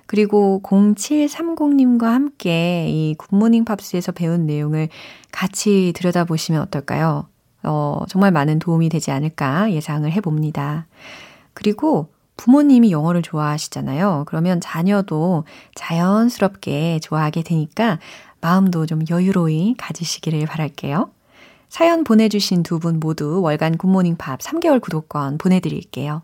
그리고 0.07 0.61
0730님과 0.65 2.05
함께 2.05 2.87
이 2.89 3.15
굿모닝 3.19 3.65
팝스에서 3.65 4.13
배운 4.13 4.47
내용을 4.47 4.89
같이 5.33 5.93
들여다보시면 5.95 6.61
어떨까요? 6.63 7.29
어, 7.65 8.03
정말 8.09 8.31
많은 8.31 8.59
도움이 8.59 8.89
되지 8.89 9.11
않을까 9.11 9.73
예상을 9.73 10.11
해봅니다. 10.11 10.87
그리고 11.55 12.09
부모님이 12.37 12.93
영어를 12.93 13.23
좋아하시잖아요. 13.23 14.25
그러면 14.27 14.61
자녀도 14.61 15.45
자연스럽게 15.75 17.01
좋아하게 17.01 17.43
되니까 17.43 17.99
마음도 18.41 18.87
좀 18.87 19.03
여유로이 19.09 19.75
가지시기를 19.79 20.47
바랄게요. 20.47 21.11
사연 21.69 22.05
보내주신 22.05 22.63
두 22.63 22.79
분 22.79 23.01
모두 23.01 23.41
월간 23.43 23.79
굿모닝 23.79 24.17
팝 24.17 24.39
3개월 24.41 24.81
구독권 24.81 25.39
보내드릴게요. 25.39 26.23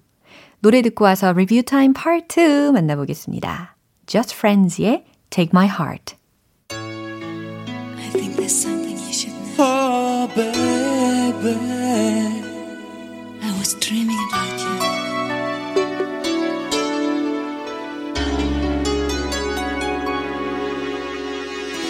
노래 0.62 0.82
듣고 0.82 1.06
와서 1.06 1.34
리뷰 1.34 1.62
타임 1.64 1.94
파트 1.94 2.68
2 2.68 2.72
만나보겠습니다. 2.72 3.76
Just 4.08 4.36
Friends의 4.36 5.06
Take 5.30 5.52
My 5.54 5.68
Heart. 5.68 6.16
I 6.72 8.10
think 8.12 8.36
there's 8.36 8.56
something 8.56 8.98
you 8.98 9.14
should 9.14 9.34
know. 9.34 9.56
Oh, 9.60 10.28
baby. 10.36 11.58
I 13.44 13.52
was 13.60 13.76
dreaming 13.80 14.18
about 14.30 14.60
you. 14.60 14.68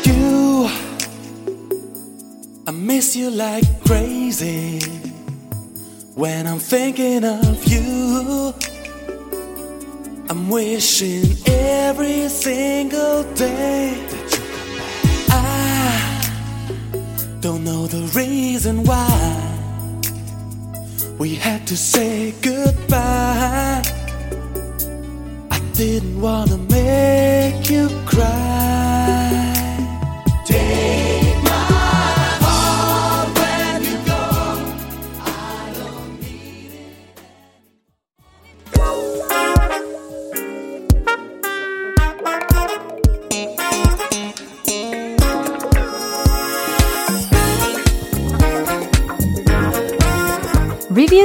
You, 0.04 0.70
I 2.68 2.72
miss 2.72 3.16
you 3.16 3.30
like 3.30 3.66
crazy 3.86 4.80
when 6.15 6.47
I'm 6.47 6.59
thinking 6.59 7.25
of 7.25 7.65
you. 7.65 8.53
I'm 10.29 10.49
wishing 10.49 11.37
every 11.47 12.29
single 12.29 13.23
day 13.35 13.95
that 14.11 14.33
you 14.33 14.39
come 14.57 14.77
back. 14.79 15.31
I 15.31 15.41
don't 17.41 17.65
know 17.65 17.87
the 17.87 18.03
reason 18.15 18.85
why 18.85 19.09
we 21.19 21.35
had 21.35 21.67
to 21.67 21.77
say 21.77 22.33
goodbye. 22.43 23.83
I 25.51 25.59
didn't 25.75 26.21
wanna 26.21 26.59
make 26.59 27.69
you 27.71 27.89
cry. 28.07 28.82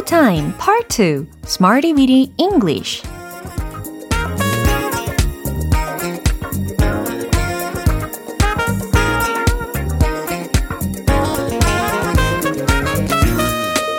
Time 0.08 0.54
Part 0.58 0.88
2 0.88 1.28
Smarty 1.43 1.91
Weedy 1.91 2.32
English 2.38 3.04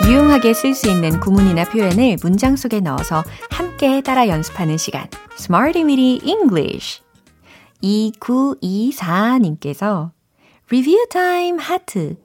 유용하게 0.07 0.55
쓸 0.55 0.75
수 0.75 0.89
있는 0.89 1.21
구문이나 1.21 1.65
표현을 1.65 2.17
문장 2.23 2.57
속에 2.57 2.81
넣어서 2.81 3.23
함께 3.51 4.01
따라 4.01 4.29
연습하는 4.29 4.79
시간 4.79 5.07
Smarty 5.39 5.85
Weedy 5.85 6.27
English 6.27 7.03
2924님께서 7.83 10.13
Review 10.71 11.07
Time 11.11 11.63
하트 11.63 12.17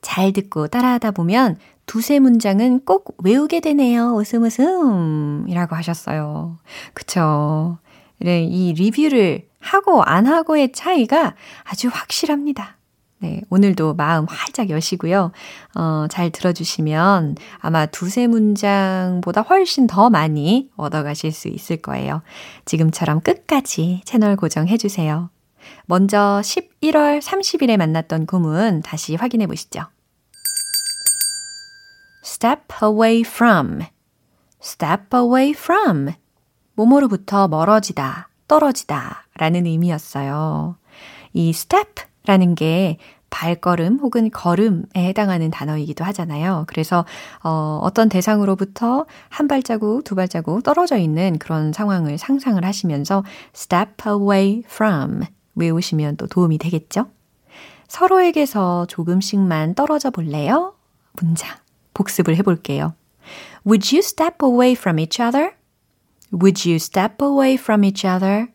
잘 0.00 0.32
듣고 0.32 0.68
따라하다 0.68 1.12
보면 1.12 1.56
두세 1.86 2.18
문장은 2.18 2.84
꼭 2.84 3.16
외우게 3.22 3.60
되네요. 3.60 4.14
웃음 4.14 4.44
웃음 4.44 5.46
이라고 5.48 5.76
하셨어요. 5.76 6.58
그쵸. 6.94 7.78
네, 8.18 8.44
이 8.44 8.72
리뷰를 8.72 9.48
하고 9.58 10.02
안 10.02 10.26
하고의 10.26 10.72
차이가 10.72 11.34
아주 11.64 11.88
확실합니다. 11.92 12.76
네, 13.18 13.40
오늘도 13.50 13.94
마음 13.94 14.26
활짝 14.28 14.70
여시고요. 14.70 15.30
어, 15.76 16.06
잘 16.10 16.30
들어주시면 16.30 17.36
아마 17.58 17.86
두세 17.86 18.26
문장보다 18.26 19.42
훨씬 19.42 19.86
더 19.86 20.10
많이 20.10 20.70
얻어가실 20.76 21.30
수 21.30 21.46
있을 21.46 21.76
거예요. 21.76 22.22
지금처럼 22.64 23.20
끝까지 23.20 24.02
채널 24.04 24.34
고정해주세요. 24.34 25.30
먼저 25.86 26.40
11월 26.42 27.20
30일에 27.20 27.76
만났던 27.76 28.26
구문 28.26 28.82
다시 28.82 29.14
확인해 29.14 29.46
보시죠. 29.46 29.82
step 32.24 32.62
away 32.82 33.20
from, 33.20 33.80
step 34.62 35.14
away 35.14 35.50
from. 35.50 36.12
뭐뭐로부터 36.74 37.48
멀어지다, 37.48 38.28
떨어지다 38.48 39.26
라는 39.36 39.66
의미였어요. 39.66 40.76
이 41.32 41.50
step 41.50 42.04
라는 42.24 42.54
게 42.54 42.98
발걸음 43.30 43.98
혹은 44.00 44.30
걸음에 44.30 44.82
해당하는 44.94 45.50
단어이기도 45.50 46.04
하잖아요. 46.04 46.64
그래서 46.68 47.04
어, 47.42 47.80
어떤 47.82 48.08
대상으로부터 48.08 49.06
한 49.30 49.48
발자국, 49.48 50.04
두 50.04 50.14
발자국 50.14 50.62
떨어져 50.62 50.98
있는 50.98 51.38
그런 51.38 51.72
상황을 51.72 52.18
상상을 52.18 52.62
하시면서 52.62 53.24
step 53.54 54.06
away 54.06 54.62
from 54.66 55.22
외우시면 55.54 56.16
또 56.16 56.26
도움이 56.26 56.58
되겠죠? 56.58 57.10
서로에게서 57.88 58.86
조금씩만 58.86 59.74
떨어져 59.74 60.10
볼래요? 60.10 60.74
문장 61.12 61.56
복습을 61.94 62.36
해볼게요. 62.36 62.94
Would 63.66 63.94
you 63.94 64.00
step 64.00 64.36
away 64.42 64.72
from 64.72 64.98
each 64.98 65.22
other? 65.22 65.52
Would 66.32 66.68
you 66.68 66.76
step 66.76 67.22
away 67.22 67.54
from 67.54 67.84
each 67.84 68.06
other? 68.06 68.48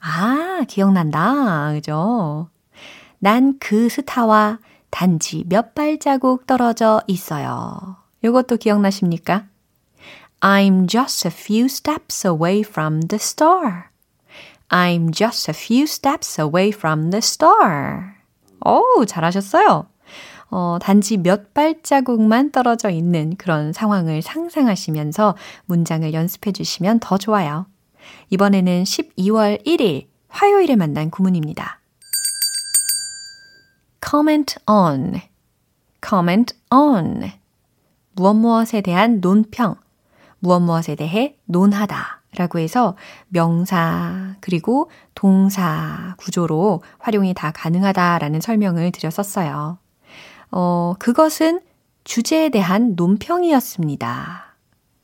아, 0.00 0.64
기억난다. 0.66 1.72
그죠? 1.72 2.48
난 3.18 3.58
그 3.58 3.90
스타와 3.90 4.58
단지 4.88 5.44
몇 5.46 5.74
발자국 5.74 6.46
떨어져 6.46 7.02
있어요. 7.06 7.96
요것도 8.24 8.56
기억나십니까? 8.56 9.46
I'm 10.40 10.88
just 10.88 11.28
a 11.28 11.30
few 11.30 11.66
steps 11.66 12.26
away 12.26 12.60
from 12.60 13.02
the 13.02 13.18
star. 13.20 13.89
I'm 14.70 15.10
just 15.12 15.50
a 15.50 15.54
few 15.54 15.84
steps 15.84 16.40
away 16.40 16.68
from 16.68 17.10
the 17.10 17.18
star. 17.18 18.14
오, 18.64 19.04
잘하셨어요. 19.04 19.86
어, 20.50 20.78
단지 20.80 21.16
몇 21.16 21.54
발자국만 21.54 22.52
떨어져 22.52 22.90
있는 22.90 23.36
그런 23.36 23.72
상황을 23.72 24.22
상상하시면서 24.22 25.36
문장을 25.66 26.12
연습해 26.12 26.52
주시면 26.52 27.00
더 27.00 27.18
좋아요. 27.18 27.66
이번에는 28.30 28.84
12월 28.84 29.64
1일 29.66 30.06
화요일에 30.28 30.76
만난 30.76 31.10
구문입니다. 31.10 31.80
comment 34.08 34.56
on, 34.66 35.20
comment 36.06 36.54
on. 36.70 37.32
무엇 38.12 38.34
무엇에 38.34 38.80
대한 38.80 39.20
논평, 39.20 39.76
무엇 40.40 40.60
무엇에 40.60 40.94
대해 40.94 41.36
논하다 41.44 42.19
라고 42.36 42.58
해서 42.58 42.96
명사 43.28 44.36
그리고 44.40 44.90
동사 45.14 46.14
구조로 46.18 46.82
활용이 46.98 47.34
다 47.34 47.50
가능하다라는 47.50 48.40
설명을 48.40 48.92
드렸었어요. 48.92 49.78
어, 50.52 50.94
그것은 50.98 51.60
주제에 52.04 52.48
대한 52.48 52.94
논평이었습니다. 52.96 54.54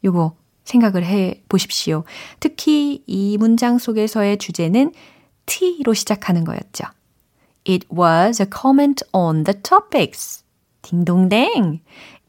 요거 0.05 0.37
생각을 0.65 1.05
해 1.05 1.43
보십시오. 1.49 2.05
특히 2.41 3.03
이 3.07 3.37
문장 3.39 3.79
속에서의 3.79 4.39
주제는 4.39 4.93
T로 5.47 5.95
시작하는 5.95 6.45
거였죠. 6.45 6.85
It 7.69 7.87
was 7.97 8.41
a 8.41 8.47
comment 8.49 9.05
on 9.13 9.45
the 9.45 9.61
topics. 9.63 10.45
딩동댕. 10.83 11.81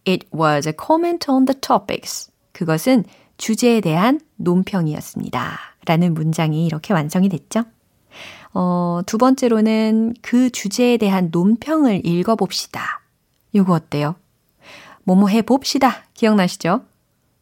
It 0.08 0.28
was 0.34 0.68
a 0.68 0.74
comment 0.74 1.30
on 1.30 1.46
the 1.46 1.60
topics. 1.60 2.32
그것은 2.52 3.04
주제에 3.38 3.82
대한 3.82 4.20
논평이었습니다. 4.36 5.60
라는 5.86 6.14
문장이 6.14 6.66
이렇게 6.66 6.94
완성이 6.94 7.30
됐죠. 7.30 7.64
어, 8.54 9.02
두 9.06 9.18
번째로는 9.18 10.16
그 10.22 10.50
주제에 10.50 10.98
대한 10.98 11.30
논평을 11.32 12.06
읽어봅시다. 12.06 13.02
요거 13.56 13.74
어때요? 13.74 14.16
뭐뭐 15.04 15.28
해 15.30 15.42
봅시다. 15.42 16.04
기억나시죠? 16.14 16.82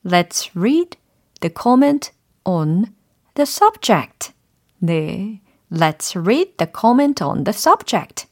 Let's 0.06 0.52
read 0.56 0.98
the 1.42 1.54
comment 1.54 2.12
on 2.44 2.86
the 3.34 3.44
subject. 3.44 4.34
네. 4.80 5.42
Let's 5.72 6.16
read 6.16 6.58
the 6.58 6.72
comment 6.72 7.24
on 7.24 7.44
the 7.44 7.54
subject. 7.56 8.28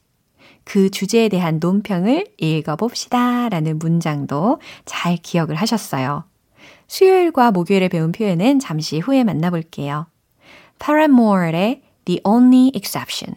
그 0.64 0.88
주제에 0.88 1.28
대한 1.28 1.58
논평을 1.60 2.26
읽어봅시다. 2.38 3.48
라는 3.48 3.78
문장도 3.78 4.60
잘 4.84 5.16
기억을 5.16 5.56
하셨어요. 5.56 6.24
수요일과 6.86 7.50
목요일에 7.50 7.88
배운 7.88 8.12
표현은 8.12 8.58
잠시 8.58 8.98
후에 8.98 9.24
만나볼게요. 9.24 10.06
Paramore의 10.78 11.82
The 12.04 12.20
Only 12.24 12.72
Exception. 12.74 13.36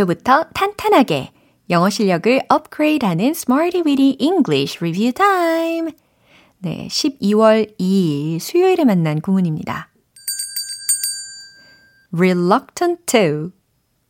기초부터 0.00 0.44
탄탄하게 0.54 1.32
영어 1.68 1.90
실력을 1.90 2.40
업그레이드하는 2.48 3.26
Smarty 3.26 3.82
Weedy 3.86 4.16
English 4.18 4.78
Review 4.78 5.12
Time. 5.12 5.92
네, 6.58 6.88
12월 6.90 7.78
2일 7.78 8.38
수요일에 8.40 8.84
만난 8.84 9.20
구문입니다. 9.20 9.90
reluctant 12.12 13.02
to, 13.06 13.50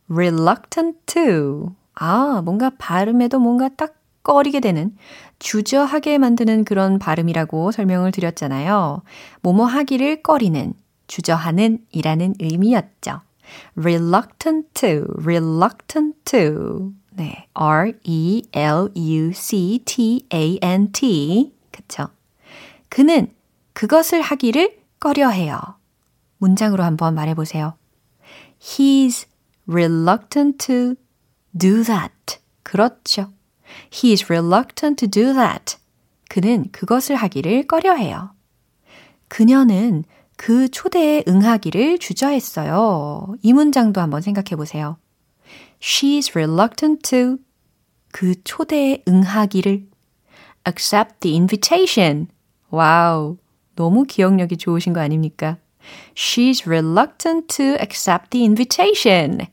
reluctant 0.09 0.97
to. 1.05 1.75
아, 1.95 2.41
뭔가 2.43 2.71
발음에도 2.77 3.39
뭔가 3.39 3.69
딱 3.69 3.95
꺼리게 4.23 4.59
되는, 4.59 4.95
주저하게 5.39 6.17
만드는 6.17 6.63
그런 6.65 6.99
발음이라고 6.99 7.71
설명을 7.71 8.11
드렸잖아요. 8.11 9.03
뭐뭐 9.41 9.65
하기를 9.65 10.23
꺼리는, 10.23 10.73
주저하는 11.07 11.79
이라는 11.91 12.35
의미였죠. 12.39 13.21
Reluctant 13.75 14.73
to, 14.73 15.05
reluctant 15.17 16.15
to. 16.25 16.93
네, 17.11 17.47
R-E-L-U-C-T-A-N-T. 17.53 18.73
그쵸? 21.71 22.07
그는 22.89 23.33
그것을 23.73 24.21
하기를 24.21 24.79
꺼려해요. 24.99 25.59
문장으로 26.37 26.83
한번 26.83 27.15
말해보세요. 27.15 27.75
He's 28.59 29.27
reluctant 29.67 30.65
to 30.65 30.95
do 31.57 31.83
that. 31.83 32.39
그렇죠. 32.63 33.31
He's 33.89 34.25
reluctant 34.29 35.05
to 35.05 35.09
do 35.09 35.33
that. 35.33 35.77
그는 36.29 36.69
그것을 36.71 37.15
하기를 37.15 37.67
꺼려해요. 37.67 38.31
그녀는 39.27 40.03
그 40.41 40.69
초대에 40.69 41.23
응하기를 41.27 41.99
주저했어요. 41.99 43.35
이 43.43 43.53
문장도 43.53 44.01
한번 44.01 44.23
생각해 44.23 44.55
보세요. 44.57 44.97
She's 45.79 46.31
reluctant 46.31 47.07
to 47.07 47.37
그 48.11 48.33
초대에 48.43 49.03
응하기를 49.07 49.85
accept 50.67 51.19
the 51.19 51.37
invitation. 51.37 52.25
와우. 52.71 53.37
너무 53.75 54.03
기억력이 54.03 54.57
좋으신 54.57 54.93
거 54.93 54.99
아닙니까? 54.99 55.59
She's 56.15 56.65
reluctant 56.65 57.45
to 57.55 57.75
accept 57.79 58.31
the 58.31 58.43
invitation. 58.43 59.45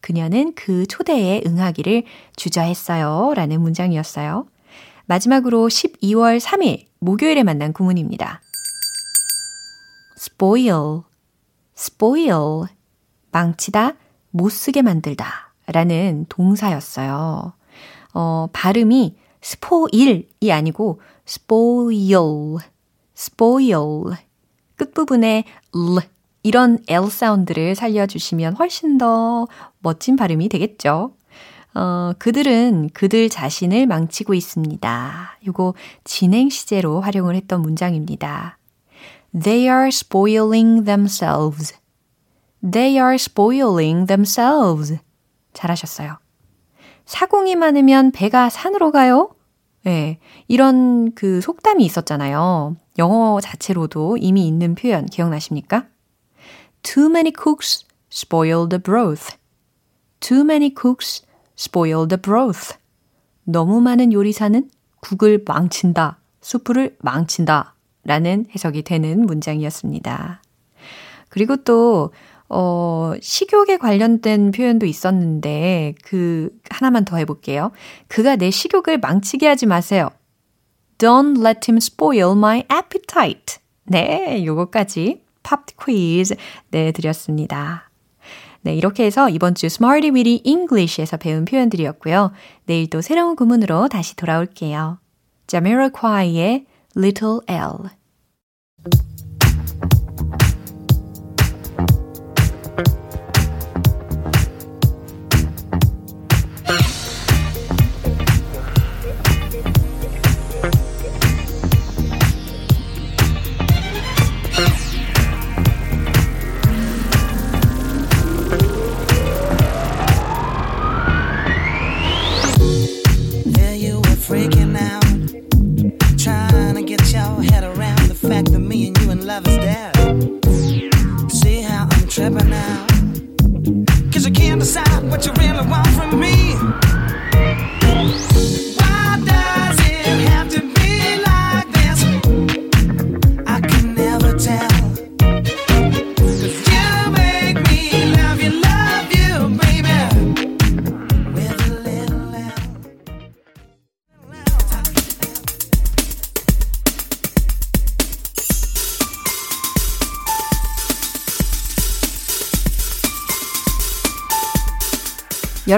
그녀는 0.00 0.52
그 0.54 0.86
초대에 0.86 1.42
응하기를 1.44 2.04
주저했어요. 2.36 3.32
라는 3.34 3.60
문장이었어요. 3.62 4.46
마지막으로 5.06 5.66
12월 5.66 6.38
3일 6.38 6.84
목요일에 7.00 7.42
만난 7.42 7.72
구문입니다. 7.72 8.40
Spoil, 10.20 11.02
spoil, 11.74 12.66
망치다, 13.30 13.94
못쓰게 14.32 14.82
만들다 14.82 15.54
라는 15.66 16.26
동사였어요. 16.28 17.54
어, 18.12 18.46
발음이 18.52 19.16
spoil이 19.42 20.52
아니고 20.52 21.00
spoil, 21.26 22.58
spoil. 23.16 24.16
끝부분에 24.76 25.44
l, 25.74 26.02
이런 26.42 26.78
L 26.86 27.10
사운드를 27.10 27.74
살려주시면 27.74 28.56
훨씬 28.56 28.98
더 28.98 29.46
멋진 29.78 30.16
발음이 30.16 30.50
되겠죠. 30.50 31.14
어, 31.74 32.12
그들은 32.18 32.90
그들 32.92 33.30
자신을 33.30 33.86
망치고 33.86 34.34
있습니다. 34.34 35.38
요거 35.46 35.74
진행 36.04 36.50
시제로 36.50 37.00
활용을 37.00 37.36
했던 37.36 37.62
문장입니다. 37.62 38.58
They 39.32 39.68
are 39.68 39.88
spoiling 39.88 40.84
themselves. 40.84 41.74
They 42.62 42.98
are 42.98 43.14
spoiling 43.14 44.06
themselves. 44.06 44.98
잘하셨어요. 45.52 46.18
사공이 47.06 47.56
많으면 47.56 48.12
배가 48.12 48.48
산으로 48.50 48.92
가요? 48.92 49.30
네, 49.82 50.18
이런 50.46 51.14
그 51.14 51.40
속담이 51.40 51.84
있었잖아요. 51.84 52.76
영어 52.98 53.40
자체로도 53.40 54.18
이미 54.18 54.46
있는 54.46 54.74
표현 54.74 55.06
기억나십니까? 55.06 55.86
Too 56.82 57.06
many 57.06 57.32
cooks 57.36 57.84
spoil 58.12 58.68
the 58.68 58.82
broth. 58.82 59.36
Too 60.20 60.42
many 60.42 60.74
cooks 60.78 61.22
spoil 61.56 62.06
the 62.06 62.20
broth. 62.20 62.76
너무 63.44 63.80
많은 63.80 64.12
요리사는 64.12 64.70
국을 65.00 65.42
망친다, 65.46 66.18
수프를 66.40 66.96
망친다 67.00 67.74
라는 68.04 68.46
해석이 68.54 68.82
되는 68.82 69.26
문장이었습니다. 69.26 70.42
그리고 71.28 71.56
또, 71.56 72.12
어, 72.48 73.12
식욕에 73.20 73.76
관련된 73.76 74.50
표현도 74.50 74.86
있었는데, 74.86 75.94
그, 76.04 76.50
하나만 76.68 77.04
더 77.04 77.16
해볼게요. 77.18 77.70
그가 78.08 78.36
내 78.36 78.50
식욕을 78.50 78.98
망치게 78.98 79.46
하지 79.46 79.66
마세요. 79.66 80.10
Don't 80.98 81.44
let 81.44 81.70
him 81.70 81.76
spoil 81.76 82.32
my 82.32 82.64
appetite. 82.72 83.58
네, 83.84 84.44
요거까지 84.44 85.22
팝 85.42 85.64
퀴즈 85.84 86.34
내드렸습니다. 86.70 87.90
네, 88.62 88.74
이렇게 88.74 89.04
해서 89.04 89.28
이번 89.30 89.54
주 89.54 89.66
Smarty 89.66 90.10
Weedy 90.14 90.42
English에서 90.44 91.16
배운 91.16 91.44
표현들이었고요. 91.44 92.32
내일 92.66 92.90
또 92.90 93.00
새로운 93.00 93.34
구문으로 93.34 93.88
다시 93.88 94.14
돌아올게요. 94.16 94.98
Jamiroquai의 95.46 96.66
Little 96.96 97.40
L. 97.46 97.92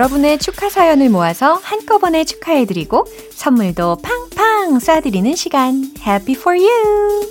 여러분의 0.02 0.38
축하 0.38 0.68
사연을 0.68 1.10
모아서 1.10 1.54
한꺼번에 1.62 2.24
축하해드리고 2.24 3.06
선물도 3.30 3.98
팡팡 4.02 4.78
쏴드리는 4.78 5.36
시간. 5.36 5.92
Happy 6.04 6.34
for 6.34 6.58
you! 6.58 7.30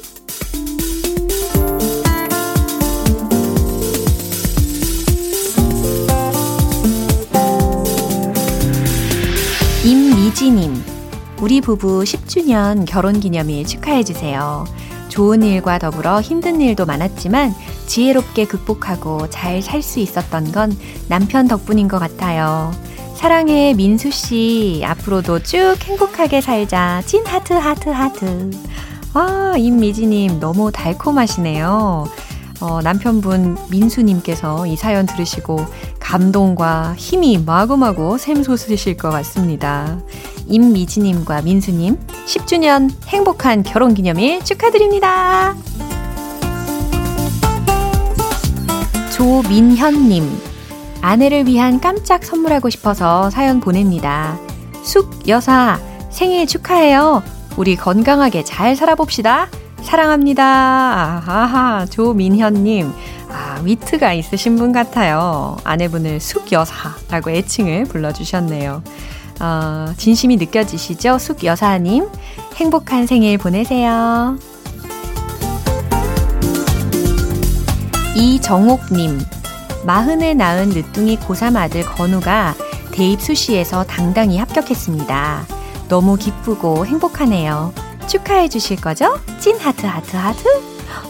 임미지님, 9.83 10.73
우리 11.41 11.59
부부 11.59 12.03
10주년 12.03 12.85
결혼 12.87 13.19
기념일 13.19 13.65
축하해주세요. 13.65 14.63
좋은 15.09 15.43
일과 15.43 15.77
더불어 15.77 16.21
힘든 16.21 16.61
일도 16.61 16.85
많았지만 16.85 17.53
지혜롭게 17.91 18.45
극복하고 18.45 19.29
잘 19.29 19.61
살 19.61 19.81
수 19.81 19.99
있었던 19.99 20.53
건 20.53 20.71
남편 21.09 21.49
덕분인 21.49 21.89
것 21.89 21.99
같아요. 21.99 22.71
사랑해, 23.15 23.73
민수 23.73 24.11
씨. 24.11 24.81
앞으로도 24.85 25.43
쭉 25.43 25.75
행복하게 25.83 26.39
살자. 26.39 27.03
찐 27.05 27.25
하트, 27.25 27.51
하트, 27.51 27.89
하트. 27.89 28.51
아, 29.13 29.55
임미지님, 29.57 30.39
너무 30.39 30.71
달콤하시네요. 30.71 32.05
어, 32.61 32.81
남편분 32.81 33.57
민수님께서 33.69 34.67
이 34.67 34.77
사연 34.77 35.05
들으시고 35.05 35.65
감동과 35.99 36.95
힘이 36.95 37.39
마구마구 37.39 38.17
샘솟으실 38.17 38.95
것 38.95 39.09
같습니다. 39.09 39.99
임미지님과 40.47 41.41
민수님 41.41 41.97
10주년 42.25 42.89
행복한 43.07 43.63
결혼 43.63 43.93
기념일 43.93 44.41
축하드립니다. 44.45 45.55
조민현님, 49.21 50.27
아내를 51.01 51.45
위한 51.45 51.79
깜짝 51.79 52.23
선물하고 52.23 52.71
싶어서 52.71 53.29
사연 53.29 53.59
보냅니다. 53.59 54.39
숙 54.81 55.27
여사, 55.27 55.79
생일 56.09 56.47
축하해요. 56.47 57.21
우리 57.55 57.75
건강하게 57.75 58.43
잘 58.43 58.75
살아봅시다. 58.75 59.47
사랑합니다. 59.83 60.43
아하, 60.43 61.85
조민현님. 61.85 62.91
아, 63.29 63.61
위트가 63.63 64.13
있으신 64.13 64.55
분 64.55 64.71
같아요. 64.71 65.55
아내분을 65.65 66.19
숙여사라고 66.19 67.29
애칭을 67.29 67.83
불러주셨네요. 67.85 68.81
어, 69.39 69.93
진심이 69.97 70.37
느껴지시죠? 70.37 71.19
숙여사님. 71.19 72.07
행복한 72.55 73.05
생일 73.05 73.37
보내세요. 73.37 74.39
이정옥님. 78.15 79.19
마흔에 79.85 80.33
낳은 80.33 80.69
늦둥이 80.69 81.17
고3 81.19 81.55
아들 81.55 81.83
건우가 81.83 82.53
대입 82.91 83.21
수시에서 83.21 83.85
당당히 83.85 84.37
합격했습니다. 84.37 85.45
너무 85.87 86.17
기쁘고 86.17 86.85
행복하네요. 86.85 87.73
축하해 88.07 88.49
주실 88.49 88.81
거죠? 88.81 89.17
찐 89.39 89.57
하트 89.57 89.85
하트 89.85 90.17
하트? 90.17 90.43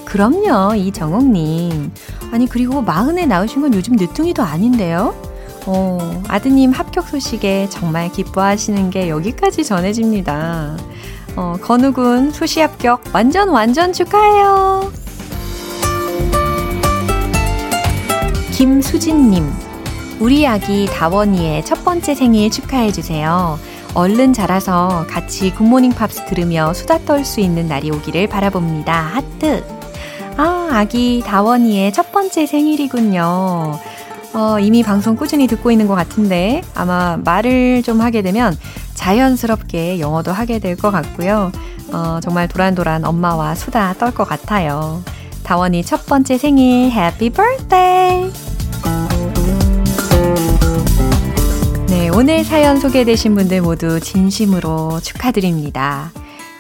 그럼요, 0.06 0.76
이정옥님. 0.76 1.92
아니, 2.32 2.48
그리고 2.48 2.82
마흔에 2.82 3.26
나오신 3.26 3.62
건 3.62 3.74
요즘 3.74 3.96
늦둥이도 3.96 4.44
아닌데요? 4.44 5.16
어, 5.66 6.24
아드님 6.28 6.72
합격 6.72 7.08
소식에 7.08 7.68
정말 7.70 8.12
기뻐하시는 8.12 8.90
게 8.92 9.10
여기까지 9.10 9.64
전해집니다. 9.64 10.78
어, 11.36 11.56
건우군 11.62 12.32
수시 12.32 12.60
합격 12.60 13.02
완전 13.14 13.50
완전 13.50 13.92
축하해요. 13.92 14.92
김수진님, 18.82 19.48
우리 20.20 20.48
아기 20.48 20.88
다원이의 20.88 21.64
첫 21.66 21.86
번째 21.86 22.16
생일 22.16 22.50
축하해주세요. 22.50 23.60
얼른 23.94 24.34
자라서 24.34 25.06
같이 25.08 25.54
굿모닝 25.54 25.92
팝스 25.92 26.26
들으며 26.26 26.74
수다 26.74 26.98
떨 27.06 27.24
수 27.24 27.42
있는 27.42 27.68
날이 27.68 27.92
오기를 27.92 28.28
바라봅니다. 28.28 28.92
하트. 28.92 29.64
아, 30.36 30.70
아기 30.72 31.22
다원이의 31.24 31.94
첫 31.94 32.12
번째 32.12 32.48
생일이군요. 32.48 33.78
어, 34.34 34.60
이미 34.60 34.82
방송 34.82 35.16
꾸준히 35.16 35.46
듣고 35.46 35.70
있는 35.70 35.86
것 35.86 35.94
같은데 35.94 36.64
아마 36.74 37.18
말을 37.24 37.84
좀 37.84 38.02
하게 38.02 38.24
되면 38.24 38.58
자연스럽게 38.96 40.00
영어도 40.00 40.32
하게 40.32 40.58
될 40.58 40.76
것 40.76 40.90
같고요. 40.90 41.52
어, 41.94 42.20
정말 42.24 42.48
도란도란 42.48 43.06
엄마와 43.06 43.54
수다 43.54 43.94
떨 44.00 44.12
것 44.12 44.28
같아요. 44.28 45.04
다원이 45.44 45.84
첫 45.84 46.08
번째 46.08 46.40
생일 46.40 46.90
해피 46.90 47.30
birthday! 47.30 48.51
오늘 52.14 52.44
사연 52.44 52.78
소개되신 52.78 53.36
분들 53.36 53.62
모두 53.62 54.02
진심으로 54.02 55.00
축하드립니다. 55.00 56.12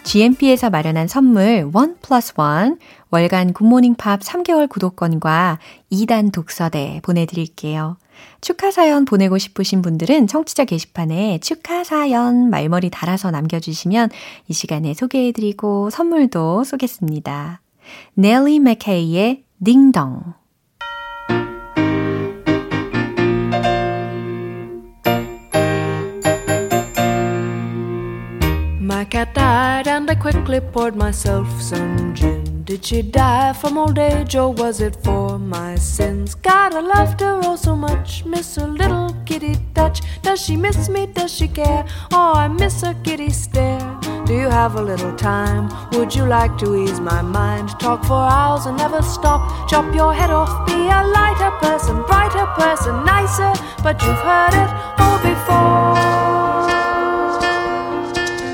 GMP에서 0.03 0.69
마련한 0.69 1.09
선물 1.09 1.69
원 1.73 1.97
플러스 2.01 2.31
원 2.37 2.77
월간 3.09 3.51
굿모닝 3.51 3.95
팝 3.95 4.21
3개월 4.21 4.69
구독권과 4.69 5.59
2단 5.91 6.31
독서대 6.31 7.01
보내드릴게요. 7.03 7.97
축하 8.39 8.71
사연 8.71 9.03
보내고 9.03 9.37
싶으신 9.37 9.81
분들은 9.81 10.27
청취자 10.27 10.63
게시판에 10.63 11.39
축하 11.39 11.83
사연 11.83 12.49
말머리 12.49 12.89
달아서 12.89 13.31
남겨주시면 13.31 14.09
이 14.47 14.53
시간에 14.53 14.93
소개해드리고 14.93 15.89
선물도 15.89 16.63
쏘겠습니다. 16.63 17.59
넬리 18.13 18.59
맥케이의 18.59 19.43
딩동 19.63 20.33
My 29.01 29.05
cat 29.05 29.33
died 29.33 29.87
and 29.87 30.07
I 30.11 30.13
quickly 30.13 30.59
poured 30.59 30.95
myself 30.95 31.47
some 31.59 32.13
gin. 32.13 32.63
Did 32.65 32.85
she 32.85 33.01
die 33.01 33.51
from 33.51 33.79
old 33.79 33.97
age 33.97 34.35
or 34.35 34.53
was 34.53 34.79
it 34.79 34.95
for 35.03 35.39
my 35.39 35.73
sins? 35.73 36.35
God, 36.35 36.75
I 36.75 36.81
loved 36.81 37.19
her 37.21 37.41
oh 37.43 37.55
so 37.55 37.75
much, 37.75 38.23
miss 38.25 38.57
her 38.57 38.67
little 38.67 39.09
kitty 39.25 39.57
touch. 39.73 40.01
Does 40.21 40.39
she 40.39 40.55
miss 40.55 40.87
me? 40.87 41.07
Does 41.07 41.33
she 41.33 41.47
care? 41.47 41.83
Oh, 42.11 42.33
I 42.35 42.47
miss 42.47 42.83
her 42.83 42.93
kitty 43.03 43.31
stare. 43.31 43.99
Do 44.27 44.35
you 44.35 44.49
have 44.49 44.75
a 44.75 44.83
little 44.83 45.15
time? 45.15 45.71
Would 45.93 46.13
you 46.13 46.27
like 46.27 46.59
to 46.59 46.75
ease 46.75 46.99
my 46.99 47.23
mind? 47.23 47.69
Talk 47.79 48.05
for 48.05 48.21
hours 48.21 48.67
and 48.67 48.77
never 48.77 49.01
stop. 49.01 49.67
Chop 49.67 49.95
your 49.95 50.13
head 50.13 50.29
off, 50.29 50.67
be 50.67 50.73
a 50.73 51.01
lighter 51.17 51.49
person, 51.57 52.03
brighter 52.03 52.45
person, 52.53 53.03
nicer. 53.03 53.51
But 53.81 53.99
you've 54.03 54.23
heard 54.29 54.53
it 54.53 54.69
all 55.01 55.17
before. 55.17 56.11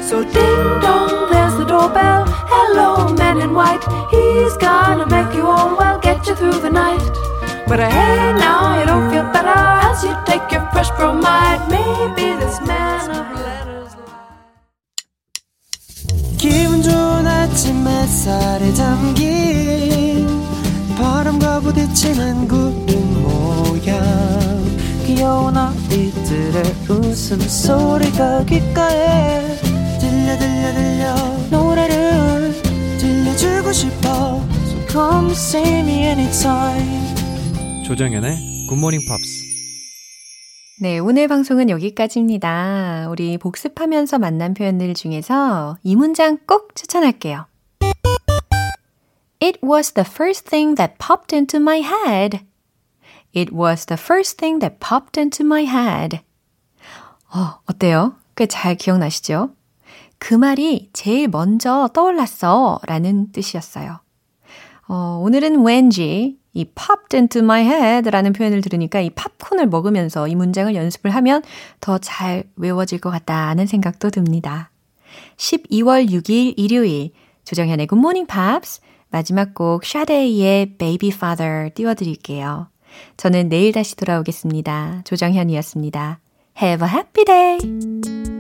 So 0.09 0.23
ding 0.23 0.65
dong, 0.85 1.31
there's 1.31 1.57
the 1.57 1.65
doorbell. 1.65 2.25
Hello, 2.53 3.13
man 3.15 3.41
in 3.41 3.55
white. 3.55 3.85
He's 4.11 4.57
gonna 4.59 5.07
make 5.07 5.35
you 5.35 5.47
all 5.47 5.77
well, 5.77 5.99
get 6.01 6.27
you 6.27 6.35
through 6.35 6.61
the 6.61 6.71
night. 6.71 7.01
But 7.67 7.81
uh, 7.81 7.89
hey, 7.89 8.33
now 8.35 8.79
you 8.79 8.85
don't 8.87 9.11
feel 9.11 9.25
better 9.33 9.61
as 9.89 10.05
you 10.05 10.15
take 10.27 10.51
your 10.53 10.69
fresh 10.73 10.91
bromide. 10.99 11.63
Maybe 11.71 12.35
this 12.39 12.61
man 12.67 13.11
of 13.11 13.27
letters. 13.41 13.93
기분 16.37 16.83
좋은 16.83 17.27
아침 17.27 17.87
햇살에 17.87 18.73
담긴 18.75 20.29
바람과 20.99 21.61
부딪히는 21.61 22.49
구름 22.49 23.23
모양 23.23 24.03
귀여운 25.07 25.57
아이들의 25.57 26.63
웃음소리가 26.89 28.45
귓가에 28.45 29.66
들려 30.28 30.38
들려 30.40 30.74
들려 30.74 31.16
노래를 31.50 32.52
들려주고 33.00 33.72
싶어 33.72 34.10
So 34.66 34.88
come 34.90 35.32
see 35.32 35.80
me 35.80 36.04
anytime 36.04 37.16
조정연의 37.86 38.68
굿모닝 38.68 39.00
팝스 39.08 39.48
네, 40.80 41.00
오늘 41.00 41.28
방송은 41.28 41.72
여기까지입니다. 41.72 43.08
우리 43.10 43.38
복습하면서 43.40 44.20
만난 44.20 44.54
표현들 44.54 44.94
중에서 44.94 45.78
이 45.82 45.96
문장 45.96 46.38
꼭 46.46 46.76
추천할게요. 46.76 47.48
It 49.42 49.60
was 49.64 49.94
the 49.94 50.06
first 50.08 50.48
thing 50.48 50.76
that 50.76 50.96
popped 51.00 51.34
into 51.34 51.60
my 51.60 51.80
head. 51.82 52.42
It 53.34 53.56
was 53.56 53.88
the 53.88 53.98
first 54.00 54.38
thing 54.38 54.60
that 54.60 54.78
popped 54.80 55.20
into 55.20 55.44
my 55.44 55.66
head. 55.66 56.20
어, 57.34 57.60
어때요? 57.66 58.16
꽤 58.36 58.46
잘 58.46 58.76
기억나시죠? 58.76 59.57
그 60.20 60.34
말이 60.34 60.90
제일 60.94 61.28
먼저 61.28 61.90
떠올랐어 61.94 62.80
라는 62.86 63.32
뜻이었어요. 63.32 64.00
어, 64.88 65.22
오늘은 65.24 65.66
왠지 65.66 66.38
이 66.54 66.66
popped 66.66 67.16
into 67.16 67.42
my 67.44 67.64
head 67.64 68.10
라는 68.10 68.34
표현을 68.34 68.62
들으니까 68.62 69.00
이 69.00 69.10
팝콘을 69.12 69.68
먹으면서 69.68 70.28
이 70.28 70.36
문장을 70.36 70.74
연습을 70.74 71.12
하면 71.12 71.44
더 71.82 72.00
잘 72.00 72.46
외워질 72.56 73.00
것 73.00 73.12
같다는 73.12 73.68
생각도 73.68 74.10
듭니다. 74.10 74.72
12월 75.38 76.10
6일 76.10 76.54
일요일 76.58 77.12
조정현의 77.46 77.88
Good 77.88 78.00
Morning 78.00 78.28
Pops 78.28 78.82
마지막 79.10 79.54
곡 79.54 79.86
샤데이의 79.86 80.78
Baby 80.78 81.12
Father 81.14 81.70
띄워드릴게요. 81.74 82.68
저는 83.18 83.50
내일 83.50 83.72
다시 83.74 83.96
돌아오겠습니다. 83.96 85.02
조정현이었습니다. 85.06 86.20
Have 86.62 86.88
a 86.88 86.94
happy 86.94 87.26
day! 87.26 88.37